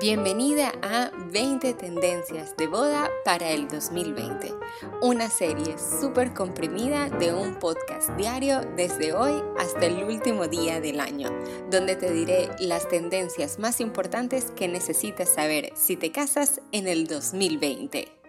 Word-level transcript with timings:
Bienvenida 0.00 0.72
a 0.80 1.10
20 1.30 1.74
tendencias 1.74 2.56
de 2.56 2.68
boda 2.68 3.10
para 3.22 3.50
el 3.50 3.68
2020, 3.68 4.54
una 5.02 5.28
serie 5.28 5.76
súper 5.78 6.32
comprimida 6.32 7.10
de 7.10 7.34
un 7.34 7.56
podcast 7.56 8.08
diario 8.16 8.62
desde 8.76 9.12
hoy 9.12 9.42
hasta 9.58 9.84
el 9.84 10.02
último 10.02 10.48
día 10.48 10.80
del 10.80 11.00
año, 11.00 11.28
donde 11.70 11.96
te 11.96 12.10
diré 12.10 12.48
las 12.60 12.88
tendencias 12.88 13.58
más 13.58 13.78
importantes 13.82 14.50
que 14.56 14.68
necesitas 14.68 15.34
saber 15.34 15.70
si 15.74 15.96
te 15.96 16.10
casas 16.10 16.62
en 16.72 16.88
el 16.88 17.06
2020. 17.06 18.19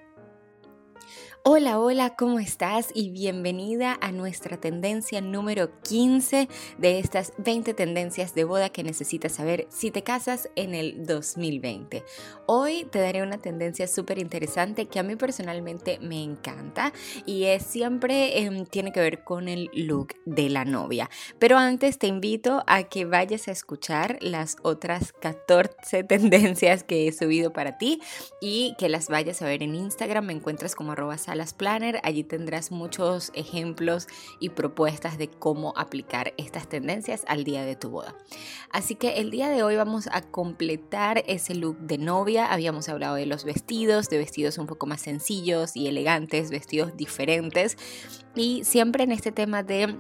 Hola, 1.44 1.80
hola, 1.80 2.16
¿cómo 2.16 2.38
estás? 2.38 2.92
Y 2.94 3.10
bienvenida 3.10 3.98
a 4.00 4.12
nuestra 4.12 4.58
tendencia 4.58 5.22
número 5.22 5.72
15 5.82 6.48
de 6.78 7.00
estas 7.00 7.34
20 7.40 7.74
tendencias 7.74 8.36
de 8.36 8.44
boda 8.44 8.70
que 8.70 8.84
necesitas 8.84 9.32
saber 9.32 9.66
si 9.72 9.90
te 9.90 10.04
casas 10.04 10.52
en 10.56 10.76
el 10.76 11.04
2020. 11.04 12.04
Hoy 12.46 12.86
te 12.92 13.00
daré 13.00 13.24
una 13.24 13.40
tendencia 13.40 13.88
súper 13.88 14.20
interesante 14.20 14.86
que 14.86 15.00
a 15.00 15.04
mí 15.04 15.16
personalmente 15.16 15.98
me 16.00 16.22
encanta 16.22 16.94
y 17.26 17.46
es 17.46 17.64
siempre 17.64 18.44
em, 18.44 18.68
tiene 18.68 18.92
que 18.92 19.00
ver 19.00 19.24
con 19.24 19.48
el 19.48 19.72
look 19.74 20.10
de 20.26 20.48
la 20.48 20.64
novia. 20.64 21.10
Pero 21.40 21.58
antes 21.58 21.98
te 21.98 22.06
invito 22.06 22.64
a 22.68 22.84
que 22.84 23.06
vayas 23.06 23.48
a 23.48 23.52
escuchar 23.52 24.20
las 24.22 24.58
otras 24.62 25.12
14 25.12 26.04
tendencias 26.08 26.84
que 26.84 27.08
he 27.08 27.12
subido 27.12 27.52
para 27.52 27.80
ti 27.80 28.00
y 28.42 28.76
que 28.78 28.90
las 28.90 29.08
vayas 29.08 29.42
a 29.42 29.46
ver 29.46 29.64
en 29.64 29.74
Instagram. 29.74 30.28
Me 30.28 30.34
encuentras 30.34 30.76
como 30.76 30.92
arroba 30.92 31.18
las 31.36 31.54
Planner. 31.54 32.00
Allí 32.04 32.24
tendrás 32.24 32.72
muchos 32.72 33.32
ejemplos 33.34 34.08
y 34.40 34.50
propuestas 34.50 35.18
de 35.18 35.30
cómo 35.30 35.74
aplicar 35.76 36.34
estas 36.38 36.68
tendencias 36.68 37.24
al 37.28 37.44
día 37.44 37.66
de 37.66 37.76
tu 37.76 37.90
boda. 37.90 38.16
Así 38.72 38.96
que 38.96 39.20
el 39.20 39.32
día 39.32 39.50
de 39.50 39.64
hoy 39.64 39.76
vamos 39.76 40.08
a 40.12 40.22
completar 40.22 41.24
ese 41.28 41.56
look 41.56 41.78
de 41.80 41.98
novia. 41.98 42.52
Habíamos 42.52 42.90
hablado 42.90 43.16
de 43.16 43.26
los 43.26 43.44
vestidos, 43.44 44.10
de 44.10 44.18
vestidos 44.18 44.58
un 44.58 44.68
poco 44.68 44.86
más 44.86 45.02
sencillos 45.02 45.76
y 45.76 45.88
elegantes, 45.88 46.52
vestidos 46.52 46.96
diferentes. 46.96 47.78
Y 48.36 48.64
siempre 48.64 49.04
en 49.04 49.12
este 49.12 49.32
tema 49.32 49.64
de 49.64 49.98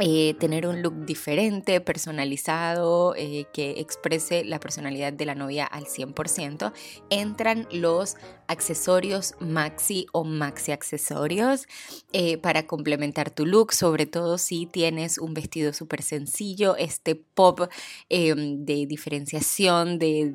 eh, 0.00 0.34
tener 0.38 0.66
un 0.66 0.80
look 0.80 1.06
diferente, 1.06 1.80
personalizado, 1.80 3.14
eh, 3.16 3.46
que 3.52 3.80
exprese 3.80 4.44
la 4.44 4.60
personalidad 4.60 5.12
de 5.12 5.26
la 5.26 5.34
novia 5.34 5.66
al 5.66 5.86
100%, 5.86 6.72
entran 7.10 7.66
los 7.72 8.16
accesorios 8.46 9.34
maxi 9.40 10.06
o 10.12 10.22
maxi 10.22 10.70
accesorios 10.70 11.66
eh, 12.12 12.38
para 12.38 12.66
complementar 12.66 13.30
tu 13.30 13.44
look, 13.44 13.72
sobre 13.72 14.06
todo 14.06 14.38
si 14.38 14.66
tienes 14.66 15.18
un 15.18 15.34
vestido 15.34 15.72
súper 15.72 16.02
sencillo, 16.02 16.76
este 16.76 17.16
pop 17.16 17.62
de 18.08 18.86
diferenciación, 18.86 19.98
de 19.98 20.34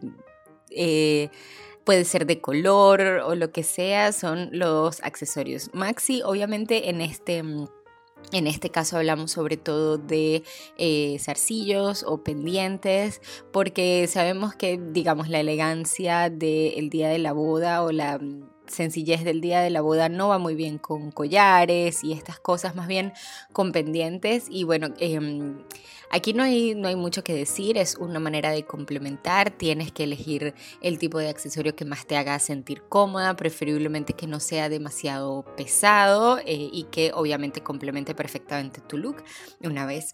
puede 1.83 2.05
ser 2.05 2.25
de 2.25 2.41
color 2.41 3.21
o 3.25 3.35
lo 3.35 3.51
que 3.51 3.63
sea, 3.63 4.11
son 4.11 4.49
los 4.51 5.01
accesorios 5.03 5.69
maxi. 5.73 6.21
Obviamente 6.23 6.89
en 6.89 7.01
este 7.01 7.43
mm, 7.43 7.67
en 8.31 8.47
este 8.47 8.69
caso 8.69 8.97
hablamos 8.97 9.31
sobre 9.31 9.57
todo 9.57 9.97
de 9.97 10.43
eh, 10.77 11.17
zarcillos 11.19 12.03
o 12.03 12.23
pendientes, 12.23 13.21
porque 13.51 14.07
sabemos 14.07 14.55
que, 14.55 14.79
digamos, 14.91 15.29
la 15.29 15.39
elegancia 15.39 16.29
del 16.29 16.89
día 16.89 17.09
de 17.09 17.19
la 17.19 17.33
boda 17.33 17.83
o 17.83 17.91
la 17.91 18.19
sencillez 18.67 19.23
del 19.23 19.41
día 19.41 19.61
de 19.61 19.69
la 19.69 19.81
boda 19.81 20.09
no 20.09 20.29
va 20.29 20.37
muy 20.37 20.55
bien 20.55 20.77
con 20.77 21.11
collares 21.11 22.03
y 22.03 22.13
estas 22.13 22.39
cosas, 22.39 22.75
más 22.75 22.87
bien 22.87 23.13
con 23.51 23.71
pendientes. 23.71 24.47
Y 24.49 24.63
bueno, 24.63 24.89
em, 24.99 25.57
aquí 26.09 26.33
no 26.33 26.43
hay, 26.43 26.75
no 26.75 26.87
hay 26.87 26.95
mucho 26.95 27.23
que 27.23 27.33
decir, 27.33 27.77
es 27.77 27.95
una 27.97 28.19
manera 28.19 28.51
de 28.51 28.65
complementar, 28.65 29.51
tienes 29.51 29.91
que 29.91 30.03
elegir 30.03 30.53
el 30.81 30.99
tipo 30.99 31.19
de 31.19 31.29
accesorio 31.29 31.75
que 31.75 31.85
más 31.85 32.05
te 32.05 32.17
haga 32.17 32.37
sentir 32.39 32.83
cómoda, 32.89 33.35
preferiblemente 33.35 34.13
que 34.13 34.27
no 34.27 34.39
sea 34.39 34.69
demasiado 34.69 35.45
pesado 35.57 36.39
eh, 36.39 36.69
y 36.71 36.85
que 36.91 37.11
obviamente 37.13 37.61
complemente 37.61 38.15
perfectamente 38.15 38.81
tu 38.81 38.97
look 38.97 39.23
una 39.61 39.85
vez 39.85 40.13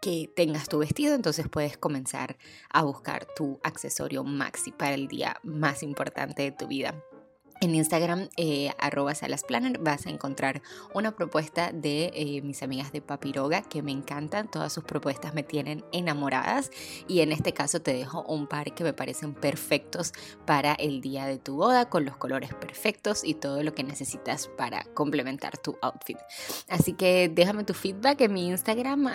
que 0.00 0.30
tengas 0.34 0.68
tu 0.68 0.78
vestido, 0.78 1.14
entonces 1.14 1.46
puedes 1.48 1.76
comenzar 1.76 2.36
a 2.70 2.82
buscar 2.82 3.26
tu 3.36 3.60
accesorio 3.62 4.24
maxi 4.24 4.72
para 4.72 4.94
el 4.94 5.08
día 5.08 5.36
más 5.42 5.82
importante 5.82 6.42
de 6.42 6.52
tu 6.52 6.66
vida. 6.66 6.94
En 7.62 7.74
Instagram, 7.74 8.30
eh, 8.38 8.70
arroba 8.78 9.14
salasplanner, 9.14 9.76
vas 9.80 10.06
a 10.06 10.10
encontrar 10.10 10.62
una 10.94 11.14
propuesta 11.14 11.72
de 11.72 12.10
eh, 12.14 12.40
mis 12.40 12.62
amigas 12.62 12.90
de 12.90 13.02
Papiroga 13.02 13.60
que 13.60 13.82
me 13.82 13.92
encantan. 13.92 14.50
Todas 14.50 14.72
sus 14.72 14.82
propuestas 14.84 15.34
me 15.34 15.42
tienen 15.42 15.84
enamoradas. 15.92 16.70
Y 17.06 17.20
en 17.20 17.32
este 17.32 17.52
caso 17.52 17.82
te 17.82 17.92
dejo 17.92 18.22
un 18.22 18.46
par 18.46 18.74
que 18.74 18.82
me 18.82 18.94
parecen 18.94 19.34
perfectos 19.34 20.14
para 20.46 20.72
el 20.72 21.02
día 21.02 21.26
de 21.26 21.36
tu 21.36 21.56
boda, 21.56 21.90
con 21.90 22.06
los 22.06 22.16
colores 22.16 22.54
perfectos 22.54 23.24
y 23.24 23.34
todo 23.34 23.62
lo 23.62 23.74
que 23.74 23.84
necesitas 23.84 24.48
para 24.56 24.84
complementar 24.94 25.58
tu 25.58 25.76
outfit. 25.82 26.16
Así 26.70 26.94
que 26.94 27.28
déjame 27.28 27.64
tu 27.64 27.74
feedback 27.74 28.22
en 28.22 28.32
mi 28.32 28.48
Instagram. 28.48 29.12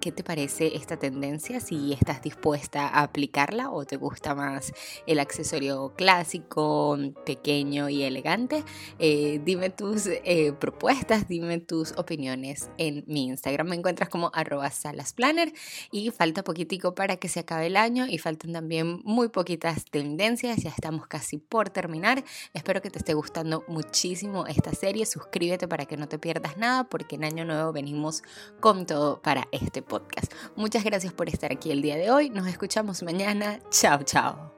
¿Qué 0.00 0.12
te 0.14 0.22
parece 0.22 0.76
esta 0.76 0.98
tendencia? 0.98 1.60
Si 1.60 1.94
estás 1.94 2.20
dispuesta 2.20 2.88
a 2.88 3.04
aplicarla 3.04 3.70
o 3.70 3.86
te 3.86 3.96
gusta 3.96 4.34
más 4.34 4.74
el 5.06 5.18
accesorio 5.18 5.94
clásico, 5.96 6.98
pequeño 7.24 7.85
y 7.88 8.02
elegante. 8.02 8.64
Eh, 8.98 9.40
dime 9.44 9.70
tus 9.70 10.06
eh, 10.06 10.52
propuestas, 10.58 11.28
dime 11.28 11.58
tus 11.58 11.92
opiniones 11.92 12.70
en 12.78 13.04
mi 13.06 13.26
Instagram. 13.26 13.68
Me 13.68 13.76
encuentras 13.76 14.08
como 14.08 14.30
arroba 14.34 14.70
salasplanner 14.70 15.52
y 15.90 16.10
falta 16.10 16.44
poquitico 16.44 16.94
para 16.94 17.16
que 17.16 17.28
se 17.28 17.40
acabe 17.40 17.66
el 17.66 17.76
año 17.76 18.06
y 18.06 18.18
faltan 18.18 18.52
también 18.52 19.00
muy 19.04 19.28
poquitas 19.28 19.84
tendencias. 19.84 20.62
Ya 20.62 20.70
estamos 20.70 21.06
casi 21.06 21.38
por 21.38 21.70
terminar. 21.70 22.24
Espero 22.54 22.82
que 22.82 22.90
te 22.90 22.98
esté 22.98 23.14
gustando 23.14 23.64
muchísimo 23.68 24.46
esta 24.46 24.72
serie. 24.72 25.06
Suscríbete 25.06 25.68
para 25.68 25.86
que 25.86 25.96
no 25.96 26.08
te 26.08 26.18
pierdas 26.18 26.56
nada 26.56 26.84
porque 26.84 27.16
en 27.16 27.24
año 27.24 27.44
nuevo 27.44 27.72
venimos 27.72 28.22
con 28.60 28.86
todo 28.86 29.20
para 29.22 29.48
este 29.52 29.82
podcast. 29.82 30.32
Muchas 30.56 30.84
gracias 30.84 31.12
por 31.12 31.28
estar 31.28 31.52
aquí 31.52 31.70
el 31.70 31.82
día 31.82 31.96
de 31.96 32.10
hoy. 32.10 32.30
Nos 32.30 32.46
escuchamos 32.46 33.02
mañana. 33.02 33.60
Chao, 33.70 34.02
chao. 34.02 34.55